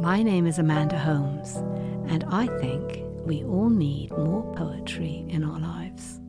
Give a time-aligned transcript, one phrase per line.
[0.00, 1.56] My name is Amanda Holmes,
[2.06, 6.20] and I think we all need more poetry in our lives.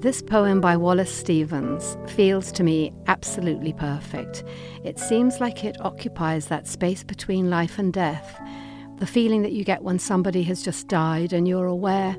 [0.00, 4.44] This poem by Wallace Stevens feels to me absolutely perfect.
[4.84, 8.40] It seems like it occupies that space between life and death,
[8.98, 12.16] the feeling that you get when somebody has just died and you're aware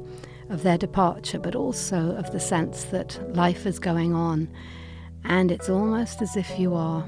[0.49, 4.49] of their departure, but also of the sense that life is going on.
[5.23, 7.07] And it's almost as if you are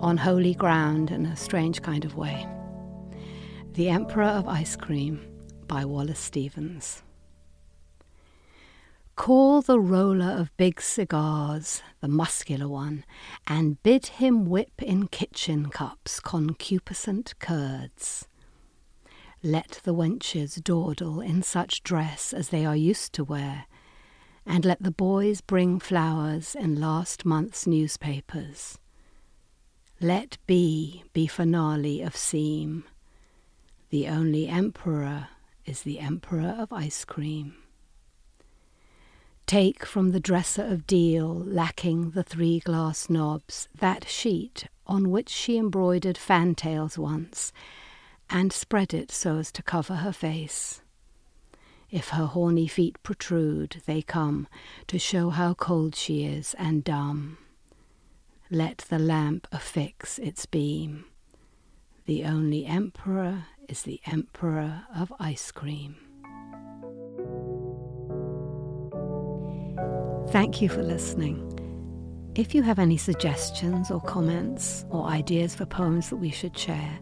[0.00, 2.46] on holy ground in a strange kind of way.
[3.72, 5.20] The Emperor of Ice Cream
[5.66, 7.02] by Wallace Stevens.
[9.16, 13.04] Call the roller of big cigars, the muscular one,
[13.48, 18.28] and bid him whip in kitchen cups concupiscent curds.
[19.42, 23.66] Let the wenches dawdle in such dress as they are used to wear,
[24.44, 28.78] and let the boys bring flowers in last month's newspapers.
[30.00, 32.84] Let B be finale of seem.
[33.90, 35.28] The only emperor
[35.64, 37.54] is the emperor of ice cream.
[39.46, 45.28] Take from the dresser of deal, lacking the three glass knobs, that sheet on which
[45.28, 47.52] she embroidered fantails once,
[48.30, 50.82] and spread it so as to cover her face.
[51.90, 54.46] If her horny feet protrude, they come
[54.88, 57.38] to show how cold she is and dumb.
[58.50, 61.04] Let the lamp affix its beam.
[62.06, 65.96] The only emperor is the emperor of ice cream.
[70.30, 71.44] Thank you for listening.
[72.34, 76.98] If you have any suggestions or comments or ideas for poems that we should share,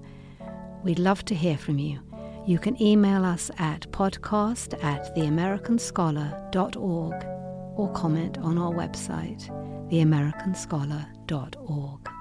[0.87, 1.99] we'd love to hear from you.
[2.47, 7.25] You can email us at podcast at theamericanscholar.org
[7.77, 9.49] or comment on our website,
[9.91, 12.16] theamericanscholar.org.